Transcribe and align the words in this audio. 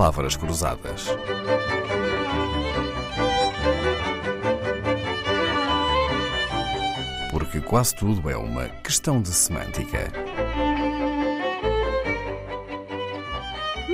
palavras 0.00 0.34
cruzadas. 0.34 1.08
Porque 7.30 7.60
quase 7.60 7.94
tudo 7.94 8.30
é 8.30 8.34
uma 8.34 8.66
questão 8.82 9.20
de 9.20 9.28
semântica. 9.28 10.10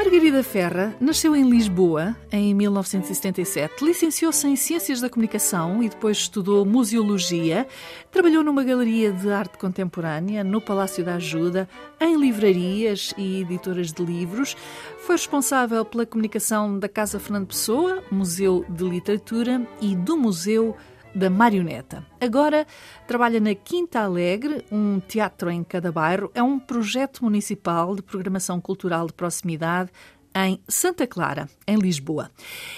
Margarida 0.06 0.40
Ferra 0.40 0.94
nasceu 1.00 1.34
em 1.34 1.50
Lisboa 1.50 2.14
em 2.30 2.54
1977, 2.54 3.84
licenciou-se 3.84 4.46
em 4.46 4.54
Ciências 4.54 5.00
da 5.00 5.10
Comunicação 5.10 5.82
e 5.82 5.88
depois 5.88 6.18
estudou 6.18 6.64
Museologia. 6.64 7.66
Trabalhou 8.12 8.44
numa 8.44 8.62
galeria 8.62 9.10
de 9.10 9.28
arte 9.32 9.58
contemporânea 9.58 10.44
no 10.44 10.60
Palácio 10.60 11.04
da 11.04 11.16
Ajuda, 11.16 11.68
em 12.00 12.16
livrarias 12.16 13.12
e 13.18 13.40
editoras 13.40 13.92
de 13.92 14.04
livros. 14.04 14.56
Foi 14.98 15.16
responsável 15.16 15.84
pela 15.84 16.06
comunicação 16.06 16.78
da 16.78 16.88
Casa 16.88 17.18
Fernando 17.18 17.48
Pessoa, 17.48 18.00
Museu 18.08 18.64
de 18.68 18.84
Literatura 18.84 19.66
e 19.80 19.96
do 19.96 20.16
Museu 20.16 20.76
da 21.16 21.30
Marioneta. 21.30 22.04
Agora 22.20 22.66
trabalha 23.06 23.40
na 23.40 23.54
Quinta 23.54 24.00
Alegre, 24.00 24.64
um 24.70 25.00
teatro 25.00 25.50
em 25.50 25.64
cada 25.64 25.90
bairro. 25.90 26.30
É 26.34 26.42
um 26.42 26.58
projeto 26.58 27.24
municipal 27.24 27.96
de 27.96 28.02
programação 28.02 28.60
cultural 28.60 29.06
de 29.06 29.14
proximidade 29.14 29.90
em 30.34 30.60
Santa 30.68 31.06
Clara, 31.06 31.48
em 31.66 31.78
Lisboa. 31.78 32.30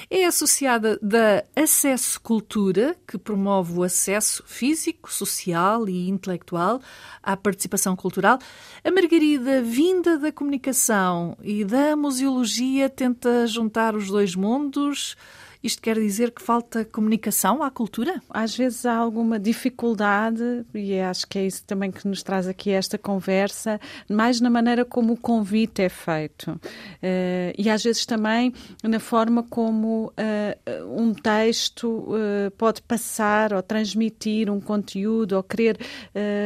É 0.08 0.24
associada 0.24 0.96
da 1.02 1.42
Acesso 1.56 2.20
Cultura, 2.20 2.96
que 3.04 3.18
promove 3.18 3.76
o 3.76 3.82
acesso 3.82 4.44
físico, 4.46 5.12
social 5.12 5.88
e 5.88 6.08
intelectual 6.08 6.80
à 7.20 7.36
participação 7.36 7.96
cultural. 7.96 8.38
A 8.84 8.90
Margarida, 8.92 9.60
vinda 9.60 10.16
da 10.16 10.30
comunicação 10.30 11.36
e 11.42 11.64
da 11.64 11.96
museologia, 11.96 12.88
tenta 12.88 13.44
juntar 13.48 13.96
os 13.96 14.06
dois 14.06 14.36
mundos 14.36 15.16
isto 15.62 15.82
quer 15.82 15.96
dizer 15.96 16.30
que 16.30 16.40
falta 16.40 16.84
comunicação 16.84 17.62
à 17.62 17.70
cultura? 17.70 18.22
Às 18.30 18.56
vezes 18.56 18.86
há 18.86 18.94
alguma 18.94 19.38
dificuldade, 19.38 20.64
e 20.72 20.98
acho 21.00 21.26
que 21.26 21.38
é 21.38 21.46
isso 21.46 21.64
também 21.64 21.90
que 21.90 22.06
nos 22.06 22.22
traz 22.22 22.46
aqui 22.46 22.70
esta 22.70 22.96
conversa, 22.96 23.80
mais 24.08 24.40
na 24.40 24.48
maneira 24.48 24.84
como 24.84 25.14
o 25.14 25.16
convite 25.16 25.82
é 25.82 25.88
feito. 25.88 26.52
Uh, 26.52 27.52
e 27.56 27.68
às 27.68 27.82
vezes 27.82 28.06
também 28.06 28.52
na 28.82 29.00
forma 29.00 29.42
como 29.42 30.06
uh, 30.06 31.00
um 31.00 31.12
texto 31.12 31.88
uh, 31.88 32.50
pode 32.56 32.80
passar 32.82 33.52
ou 33.52 33.62
transmitir 33.62 34.50
um 34.50 34.60
conteúdo 34.60 35.32
ou 35.32 35.42
querer 35.42 35.78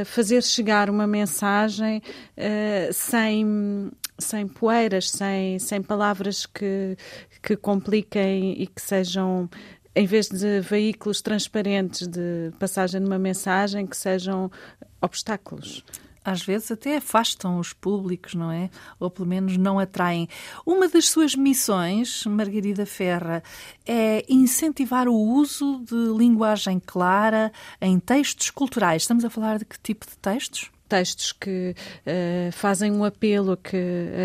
fazer 0.04 0.42
chegar 0.42 0.88
uma 0.90 1.06
mensagem 1.06 2.02
sem 2.92 3.90
sem 4.18 4.46
poeiras, 4.46 5.10
sem, 5.10 5.58
sem 5.58 5.82
palavras 5.82 6.46
que, 6.46 6.96
que 7.42 7.56
compliquem 7.56 8.60
e 8.60 8.66
que 8.66 8.80
sejam 8.80 9.48
em 9.94 10.06
vez 10.06 10.28
de 10.28 10.60
veículos 10.60 11.20
transparentes 11.20 12.06
de 12.08 12.50
passagem 12.58 13.00
de 13.00 13.06
uma 13.06 13.18
mensagem, 13.18 13.86
que 13.86 13.96
sejam 13.96 14.50
obstáculos 15.00 15.84
às 16.24 16.42
vezes 16.42 16.70
até 16.70 16.96
afastam 16.96 17.58
os 17.58 17.72
públicos, 17.72 18.34
não 18.34 18.50
é? 18.50 18.70
Ou 18.98 19.10
pelo 19.10 19.28
menos 19.28 19.56
não 19.56 19.78
atraem. 19.78 20.28
Uma 20.64 20.88
das 20.88 21.08
suas 21.08 21.34
missões, 21.34 22.24
Margarida 22.26 22.86
Ferra, 22.86 23.42
é 23.86 24.24
incentivar 24.28 25.08
o 25.08 25.14
uso 25.14 25.82
de 25.84 26.16
linguagem 26.16 26.80
clara 26.84 27.52
em 27.80 27.98
textos 27.98 28.50
culturais. 28.50 29.02
Estamos 29.02 29.24
a 29.24 29.30
falar 29.30 29.58
de 29.58 29.64
que 29.64 29.78
tipo 29.80 30.06
de 30.06 30.16
textos? 30.18 30.70
Textos 30.92 31.32
que 31.32 31.74
uh, 31.74 32.52
fazem 32.52 32.92
um 32.92 33.02
apelo 33.02 33.52
a 33.52 33.56
que, 33.56 33.76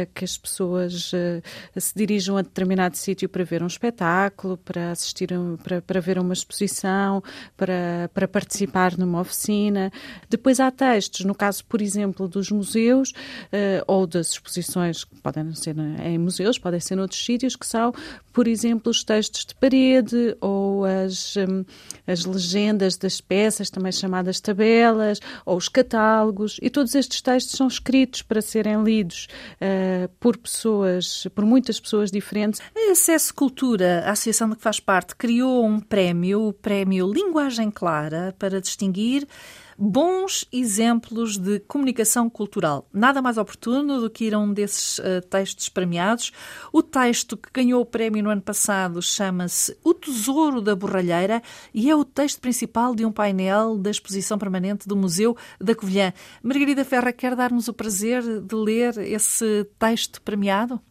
a 0.01 0.05
que 0.13 0.25
as 0.25 0.37
pessoas 0.37 1.13
uh, 1.13 1.41
se 1.79 1.93
dirijam 1.95 2.35
a 2.35 2.41
determinado 2.41 2.97
sítio 2.97 3.29
para 3.29 3.45
ver 3.45 3.63
um 3.63 3.67
espetáculo, 3.67 4.57
para 4.57 4.91
assistir, 4.91 5.29
para, 5.63 5.81
para 5.81 6.01
ver 6.01 6.19
uma 6.19 6.33
exposição, 6.33 7.23
para, 7.55 8.09
para 8.13 8.27
participar 8.27 8.97
numa 8.97 9.21
oficina. 9.21 9.89
Depois 10.29 10.59
há 10.59 10.69
textos, 10.69 11.23
no 11.23 11.33
caso, 11.33 11.63
por 11.63 11.81
exemplo, 11.81 12.27
dos 12.27 12.51
museus 12.51 13.11
uh, 13.11 13.83
ou 13.87 14.05
das 14.05 14.31
exposições, 14.31 15.05
que 15.05 15.15
podem 15.21 15.55
ser 15.55 15.73
em 16.03 16.17
museus, 16.17 16.59
podem 16.59 16.81
ser 16.81 16.95
noutros 16.97 17.23
sítios, 17.23 17.55
que 17.55 17.65
são, 17.65 17.93
por 18.33 18.45
exemplo, 18.45 18.91
os 18.91 19.05
textos 19.05 19.45
de 19.45 19.55
parede 19.55 20.35
ou 20.41 20.83
as, 20.83 21.37
um, 21.37 21.63
as 22.05 22.25
legendas 22.25 22.97
das 22.97 23.21
peças, 23.21 23.69
também 23.69 23.93
chamadas 23.93 24.41
tabelas, 24.41 25.21
ou 25.45 25.55
os 25.55 25.69
catálogos 25.69 26.56
e 26.61 26.69
todos 26.69 26.95
estes 26.95 27.21
textos 27.21 27.57
são 27.57 27.67
escritos 27.67 28.21
para 28.21 28.41
serem 28.41 28.83
lidos 28.83 29.27
uh, 29.55 30.09
por 30.19 30.37
pessoas, 30.37 31.27
por 31.33 31.45
muitas 31.45 31.79
pessoas 31.79 32.11
diferentes. 32.11 32.61
A 32.75 32.91
Acesso 32.91 33.33
Cultura, 33.33 34.03
a 34.05 34.11
associação 34.11 34.49
de 34.49 34.55
que 34.55 34.61
faz 34.61 34.79
parte, 34.79 35.15
criou 35.15 35.65
um 35.65 35.79
prémio, 35.79 36.47
o 36.47 36.53
prémio 36.53 37.11
Linguagem 37.11 37.71
Clara, 37.71 38.35
para 38.37 38.61
distinguir 38.61 39.27
bons 39.77 40.47
exemplos 40.51 41.37
de 41.37 41.59
comunicação 41.59 42.29
cultural. 42.29 42.87
Nada 42.91 43.21
mais 43.21 43.37
oportuno 43.37 44.01
do 44.01 44.09
que 44.09 44.25
ir 44.25 44.33
a 44.33 44.39
um 44.39 44.51
desses 44.51 44.97
uh, 44.99 45.21
textos 45.29 45.69
premiados. 45.69 46.31
O 46.73 46.81
texto 46.81 47.37
que 47.37 47.49
ganhou 47.53 47.81
o 47.81 47.85
prémio 47.85 48.23
no 48.23 48.29
ano 48.29 48.41
passado 48.41 49.01
chama-se 49.01 49.77
O 49.83 49.93
Tesouro 49.93 50.61
da 50.61 50.75
Borralheira 50.75 51.41
e 51.73 51.89
é 51.89 51.95
o 51.95 52.03
texto 52.03 52.41
principal 52.41 52.95
de 52.95 53.05
um 53.05 53.11
painel 53.11 53.77
da 53.77 53.91
exposição 53.91 54.37
permanente 54.37 54.87
do 54.87 54.95
Museu 54.95 55.37
da 55.59 55.75
Covilhã. 55.75 56.11
Margarida 56.41 56.83
Ferra 56.83 57.13
quer 57.13 57.35
dar-nos 57.35 57.67
o 57.67 57.73
prazer 57.73 58.23
de 58.41 58.55
ler 58.55 58.97
esse 58.97 59.67
texto 59.77 60.21
premiado? 60.21 60.81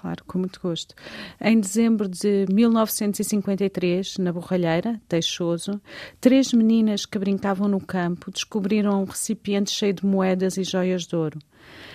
Claro, 0.00 0.24
com 0.26 0.38
muito 0.38 0.58
gosto. 0.62 0.94
Em 1.38 1.60
dezembro 1.60 2.08
de 2.08 2.46
1953, 2.48 4.16
na 4.16 4.32
Borralheira, 4.32 4.98
Teixoso, 5.06 5.78
três 6.18 6.54
meninas 6.54 7.04
que 7.04 7.18
brincavam 7.18 7.68
no 7.68 7.78
campo 7.78 8.30
descobriram 8.30 9.02
um 9.02 9.04
recipiente 9.04 9.70
cheio 9.70 9.92
de 9.92 10.06
moedas 10.06 10.56
e 10.56 10.64
joias 10.64 11.06
de 11.06 11.14
ouro. 11.14 11.38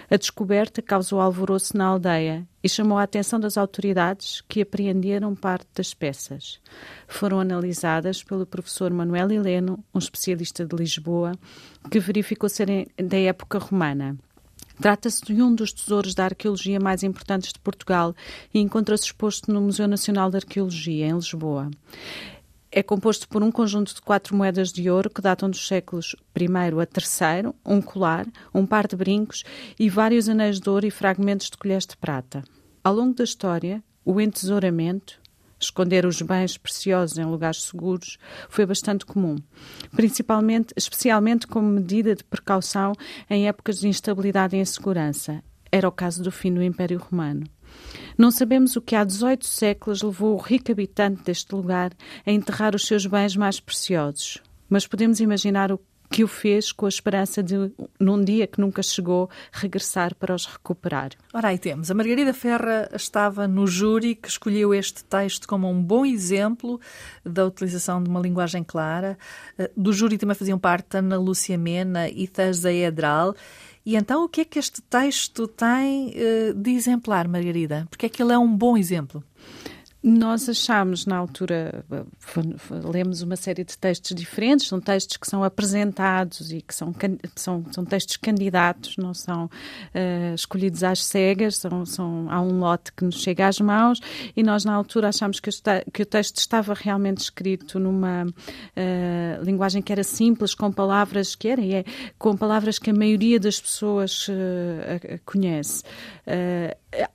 A 0.08 0.18
descoberta 0.18 0.84
causou 0.84 1.20
alvoroço 1.20 1.76
na 1.76 1.86
aldeia 1.86 2.48
e 2.64 2.70
chamou 2.70 3.00
a 3.00 3.04
atenção 3.04 3.40
das 3.40 3.58
autoridades 3.58 4.42
que 4.48 4.62
apreenderam 4.62 5.34
parte 5.34 5.68
das 5.74 5.92
peças. 5.96 6.62
Foram 7.08 7.40
analisadas 7.40 8.24
pelo 8.24 8.46
professor 8.46 8.92
Manuel 8.92 9.32
Heleno, 9.32 9.84
um 9.92 9.98
especialista 9.98 10.64
de 10.64 10.76
Lisboa, 10.76 11.32
que 11.90 12.00
verificou 12.00 12.50
serem 12.50 12.86
da 13.04 13.18
época 13.18 13.58
romana. 13.58 14.16
Trata-se 14.80 15.24
de 15.24 15.42
um 15.42 15.54
dos 15.54 15.72
tesouros 15.72 16.14
da 16.14 16.26
arqueologia 16.26 16.80
mais 16.80 17.04
importantes 17.04 17.54
de 17.54 17.60
Portugal 17.60 18.14
e 18.54 18.60
encontra-se 18.60 19.06
exposto 19.06 19.52
no 19.52 19.62
Museu 19.62 19.88
Nacional 19.88 20.30
de 20.30 20.38
Arqueologia, 20.38 21.08
em 21.08 21.16
Lisboa. 21.16 21.72
É 22.72 22.84
composto 22.84 23.30
por 23.30 23.42
um 23.42 23.52
conjunto 23.52 23.96
de 23.96 24.02
quatro 24.02 24.36
moedas 24.36 24.74
de 24.74 24.90
ouro 24.90 25.10
que 25.10 25.22
datam 25.22 25.50
dos 25.50 25.66
séculos 25.66 26.14
I 26.38 26.46
a 26.46 27.44
III, 27.44 27.54
um 27.66 27.82
colar, 27.82 28.28
um 28.54 28.66
par 28.66 28.86
de 28.86 28.98
brincos 28.98 29.46
e 29.80 29.90
vários 29.90 30.28
anéis 30.28 30.60
de 30.60 30.70
ouro 30.70 30.86
e 30.86 30.92
fragmentos 30.92 31.50
de 31.50 31.58
colheres 31.58 31.86
de 31.86 31.96
prata. 31.96 32.44
Ao 32.84 32.94
longo 32.94 33.16
da 33.16 33.24
história, 33.24 33.82
o 34.04 34.20
entesouramento, 34.20 35.20
esconder 35.60 36.06
os 36.06 36.22
bens 36.22 36.58
preciosos 36.58 37.18
em 37.18 37.26
lugares 37.26 37.64
seguros 37.64 38.18
foi 38.50 38.66
bastante 38.66 39.06
comum, 39.06 39.38
principalmente, 39.96 40.74
especialmente 40.76 41.48
como 41.48 41.68
medida 41.68 42.16
de 42.16 42.24
precaução 42.24 42.94
em 43.30 43.48
épocas 43.48 43.80
de 43.80 43.88
instabilidade 43.88 44.56
e 44.56 44.60
insegurança. 44.60 45.44
Era 45.72 45.88
o 45.88 45.92
caso 45.92 46.24
do 46.24 46.32
fim 46.32 46.54
do 46.54 46.64
Império 46.64 47.00
Romano. 47.00 47.46
Não 48.18 48.32
sabemos 48.32 48.76
o 48.76 48.82
que 48.82 48.96
há 48.96 49.04
18 49.04 49.46
séculos 49.46 50.02
levou 50.02 50.36
o 50.36 50.42
rico 50.42 50.72
habitante 50.72 51.24
deste 51.24 51.54
lugar 51.54 51.92
a 52.26 52.32
enterrar 52.32 52.76
os 52.76 52.86
seus 52.86 53.06
bens 53.06 53.36
mais 53.36 53.60
preciosos, 53.60 54.42
mas 54.70 54.88
podemos 54.88 55.20
imaginar 55.20 55.72
o 55.72 55.80
que 56.10 56.24
o 56.24 56.28
fez 56.28 56.72
com 56.72 56.86
a 56.86 56.90
esperança 56.90 57.42
de, 57.42 57.72
num 58.00 58.24
dia 58.24 58.48
que 58.48 58.60
nunca 58.60 58.82
chegou, 58.82 59.30
regressar 59.52 60.16
para 60.16 60.34
os 60.34 60.46
recuperar. 60.46 61.12
Ora, 61.34 61.50
aí 61.50 61.58
temos. 61.58 61.90
A 61.90 61.94
Margarida 61.94 62.34
Ferra 62.34 62.90
estava 62.94 63.48
no 63.48 63.68
júri 63.68 64.16
que 64.16 64.28
escolheu 64.28 64.74
este 64.74 65.04
texto 65.04 65.48
como 65.48 65.70
um 65.70 65.82
bom 65.82 66.06
exemplo 66.06 66.80
da 67.24 67.46
utilização 67.46 68.02
de 68.02 68.10
uma 68.10 68.20
linguagem 68.20 68.64
clara. 68.64 69.18
Eh, 69.58 69.72
do 69.76 69.92
júri 69.92 70.18
também 70.18 70.36
faziam 70.36 70.60
parte 70.60 70.98
Ana 70.98 71.18
Lúcia 71.18 71.58
Mena 71.58 72.10
e 72.10 72.28
Teza 72.28 72.72
Edral. 72.72 73.36
E 73.86 73.96
então, 73.96 74.24
o 74.24 74.30
que 74.30 74.42
é 74.42 74.46
que 74.46 74.58
este 74.58 74.82
texto 74.82 75.48
tem 75.48 76.12
eh, 76.16 76.54
de 76.56 76.72
exemplar, 76.72 77.28
Margarida? 77.28 77.86
Porque 77.90 78.08
é 78.08 78.10
que 78.10 78.22
ele 78.22 78.34
é 78.34 78.38
um 78.38 78.56
bom 78.56 78.76
exemplo? 78.76 79.24
Nós 80.08 80.48
achámos 80.48 81.08
na 81.08 81.18
altura, 81.18 81.84
lemos 82.94 83.24
uma 83.24 83.36
série 83.36 83.64
de 83.64 83.76
textos 83.76 84.16
diferentes, 84.16 84.68
são 84.68 84.80
textos 84.80 85.18
que 85.18 85.26
são 85.26 85.44
apresentados 85.44 86.52
e 86.52 86.62
que 86.62 86.76
são, 86.76 86.94
são, 87.36 87.66
são 87.72 87.84
textos 87.84 88.16
candidatos, 88.18 88.98
não 88.98 89.16
são 89.16 89.46
uh, 89.46 90.36
escolhidos 90.36 90.84
às 90.84 91.04
cegas, 91.04 91.58
são, 91.58 91.88
são, 91.88 92.28
há 92.30 92.40
um 92.40 92.60
lote 92.60 92.94
que 92.94 93.04
nos 93.04 93.16
chega 93.16 93.48
às 93.48 93.60
mãos 93.60 94.00
e 94.38 94.44
nós 94.44 94.64
na 94.64 94.76
altura 94.76 95.10
achámos 95.10 95.40
que, 95.40 95.50
que 95.92 96.04
o 96.04 96.06
texto 96.06 96.38
estava 96.38 96.76
realmente 96.76 97.22
escrito 97.22 97.80
numa 97.80 98.28
uh, 98.28 99.44
linguagem 99.44 99.82
que 99.82 99.92
era 99.92 100.04
simples, 100.04 100.54
com 100.54 100.72
palavras 100.72 101.34
que 101.34 101.48
era, 101.48 101.66
é, 101.66 101.84
com 102.20 102.38
palavras 102.38 102.78
que 102.78 102.92
a 102.92 102.94
maioria 102.94 103.40
das 103.40 103.60
pessoas 103.60 104.28
uh, 104.28 105.20
conhece. 105.26 105.82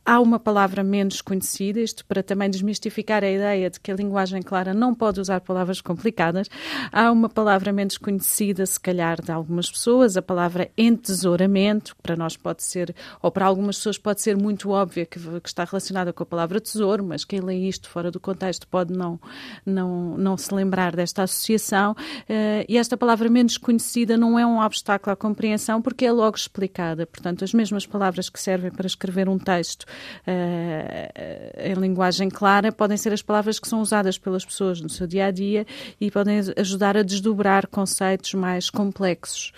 há 0.04 0.20
uma 0.20 0.40
palavra 0.40 0.82
menos 0.82 1.20
conhecida, 1.20 1.78
isto 1.81 2.04
para 2.04 2.20
também 2.20 2.50
desmistificar 2.50 2.80
desmistificar 2.81 3.23
a 3.23 3.31
ideia 3.31 3.69
de 3.69 3.79
que 3.79 3.93
a 3.93 3.94
linguagem 3.94 4.41
clara 4.41 4.73
não 4.73 4.94
pode 4.94 5.21
usar 5.21 5.41
palavras 5.41 5.81
complicadas, 5.81 6.49
há 6.91 7.12
uma 7.12 7.29
palavra 7.29 7.73
menos 7.73 7.99
conhecida, 7.99 8.65
se 8.65 8.81
calhar, 8.81 9.23
de 9.23 9.31
algumas 9.31 9.71
pessoas, 9.71 10.17
a 10.17 10.23
palavra 10.23 10.71
entesouramento, 10.77 11.94
que 11.94 12.03
para 12.03 12.17
nós 12.17 12.37
pode 12.37 12.62
ser, 12.62 12.94
ou 13.23 13.31
para 13.31 13.44
algumas 13.44 13.77
pessoas 13.77 13.99
pode 13.99 14.23
ser 14.23 14.37
muito 14.37 14.71
óbvia, 14.71 15.05
que, 15.05 15.19
que 15.19 15.49
está 15.49 15.65
relacionada 15.65 16.12
com 16.12 16.23
a 16.23 16.27
palavra 16.27 16.61
tesouro, 16.61 17.05
mas 17.05 17.25
quem 17.25 17.41
lê 17.41 17.56
isto 17.56 17.88
fora 17.88 18.11
do 18.11 18.19
contexto 18.19 18.67
pode 18.67 18.93
não, 18.93 19.21
não, 19.65 20.17
não 20.17 20.37
se 20.37 20.55
lembrar 20.55 20.97
desta 20.97 21.23
associação. 21.23 21.93
Uh, 21.93 22.65
e 22.69 22.79
esta 22.79 22.97
palavra 22.97 23.29
menos 23.29 23.59
conhecida 23.59 24.17
não 24.17 24.38
é 24.38 24.47
um 24.47 24.61
obstáculo 24.61 25.12
à 25.12 25.17
compreensão, 25.17 25.82
porque 25.82 26.06
é 26.06 26.12
logo 26.12 26.37
explicada. 26.37 27.06
Portanto, 27.06 27.44
as 27.44 27.53
mesmas 27.53 27.87
palavras 27.87 28.31
que 28.31 28.41
servem 28.41 28.71
para 28.71 28.87
escrever 28.87 29.29
um 29.29 29.38
texto 29.38 29.82
uh, 29.82 31.61
em 31.62 31.75
linguagem 31.75 32.29
clara 32.29 32.69
podem 32.72 32.96
ser 32.96 33.12
as 33.12 33.22
palavras 33.22 33.58
que 33.58 33.69
são 33.69 33.81
usadas 33.81 34.19
pelas 34.19 34.44
pessoas 34.44 34.81
no 34.81 34.88
seu 34.88 35.06
dia 35.06 35.26
a 35.26 35.31
dia 35.31 35.67
e 36.00 36.11
podem 36.11 36.40
ajudar 36.56 36.96
a 36.96 37.02
desdobrar 37.02 37.67
conceitos 37.67 38.34
mais 38.34 38.70
complexos. 38.70 39.52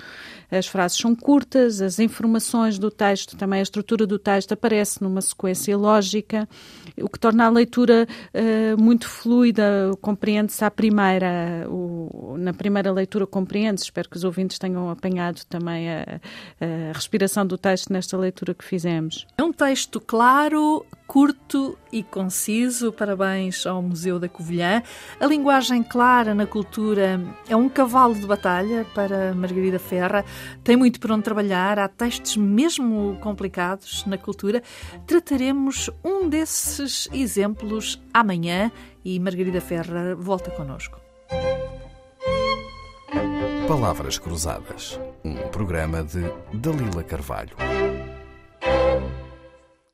As 0.50 0.66
frases 0.66 0.98
são 0.98 1.14
curtas, 1.14 1.80
as 1.80 1.98
informações 1.98 2.78
do 2.78 2.90
texto, 2.90 3.36
também 3.38 3.60
a 3.60 3.62
estrutura 3.62 4.06
do 4.06 4.18
texto 4.18 4.52
aparece 4.52 5.02
numa 5.02 5.22
sequência 5.22 5.74
lógica, 5.78 6.46
o 7.00 7.08
que 7.08 7.18
torna 7.18 7.46
a 7.46 7.48
leitura 7.48 8.06
uh, 8.34 8.80
muito 8.80 9.08
fluida, 9.08 9.90
compreende-se 10.02 10.62
primeira, 10.72 11.66
o, 11.68 12.36
na 12.38 12.52
primeira 12.52 12.92
leitura 12.92 13.26
compreende-se. 13.26 13.84
Espero 13.84 14.08
que 14.08 14.16
os 14.16 14.24
ouvintes 14.24 14.58
tenham 14.58 14.90
apanhado 14.90 15.42
também 15.48 15.90
a, 15.90 16.20
a 16.60 16.92
respiração 16.92 17.46
do 17.46 17.56
texto 17.56 17.92
nesta 17.92 18.16
leitura 18.16 18.54
que 18.54 18.64
fizemos. 18.64 19.26
É 19.38 19.42
um 19.42 19.52
texto 19.52 20.00
claro, 20.00 20.84
curto 21.06 21.78
e 21.92 22.02
conciso. 22.02 22.91
Parabéns 22.92 23.66
ao 23.66 23.82
Museu 23.82 24.18
da 24.18 24.28
Covilhã. 24.28 24.82
A 25.18 25.26
linguagem 25.26 25.82
clara 25.82 26.34
na 26.34 26.46
cultura 26.46 27.20
é 27.48 27.56
um 27.56 27.68
cavalo 27.68 28.14
de 28.14 28.26
batalha 28.26 28.86
para 28.94 29.34
Margarida 29.34 29.78
Ferra. 29.78 30.24
Tem 30.62 30.76
muito 30.76 31.00
por 31.00 31.10
onde 31.10 31.22
trabalhar, 31.22 31.78
há 31.78 31.88
textos 31.88 32.36
mesmo 32.36 33.18
complicados 33.20 34.04
na 34.06 34.16
cultura. 34.16 34.62
Trataremos 35.06 35.90
um 36.04 36.28
desses 36.28 37.08
exemplos 37.12 38.00
amanhã 38.12 38.70
e 39.04 39.18
Margarida 39.18 39.60
Ferra 39.60 40.14
volta 40.14 40.50
connosco. 40.50 41.00
Palavras 43.66 44.18
Cruzadas, 44.18 45.00
um 45.24 45.34
programa 45.48 46.02
de 46.02 46.22
Dalila 46.52 47.02
Carvalho. 47.02 47.56